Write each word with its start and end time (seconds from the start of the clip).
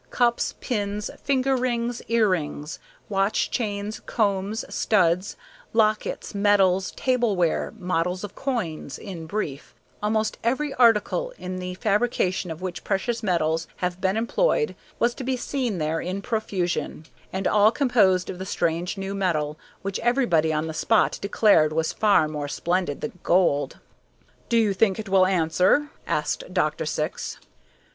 Cups, 0.09 0.55
pins, 0.61 1.11
finger 1.21 1.55
rings, 1.55 2.01
earrings, 2.07 2.79
watch 3.07 3.51
chains, 3.51 3.99
combs, 3.99 4.65
studs, 4.67 5.35
lockets, 5.73 6.33
medals, 6.33 6.89
tableware, 6.93 7.71
models 7.77 8.23
of 8.23 8.33
coins 8.33 8.97
in 8.97 9.27
brief, 9.27 9.75
almost 10.01 10.39
every 10.43 10.73
article 10.73 11.33
in 11.37 11.57
the 11.59 11.75
fabrication 11.75 12.49
of 12.49 12.63
which 12.63 12.83
precious 12.83 13.21
metals 13.21 13.67
have 13.75 14.01
been 14.01 14.17
employed 14.17 14.75
was 14.97 15.13
to 15.13 15.23
be 15.23 15.37
seen 15.37 15.77
there 15.77 16.01
in 16.01 16.23
profusion, 16.23 17.05
and 17.31 17.47
all 17.47 17.69
composed 17.71 18.27
of 18.31 18.39
the 18.39 18.43
strange 18.47 18.97
new 18.97 19.13
metal 19.13 19.55
which 19.83 19.99
everybody 19.99 20.51
on 20.51 20.65
the 20.65 20.73
spot 20.73 21.19
declared 21.21 21.71
was 21.71 21.93
far 21.93 22.27
more 22.27 22.47
splendid 22.47 23.01
than 23.01 23.19
gold. 23.21 23.77
"Do 24.49 24.57
you 24.57 24.73
think 24.73 24.97
it 24.97 25.09
will 25.09 25.27
answer?" 25.27 25.91
asked 26.07 26.45
Dr. 26.51 26.87
Syx. 26.87 27.37